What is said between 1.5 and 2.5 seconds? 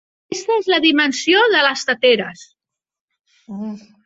de les teteres.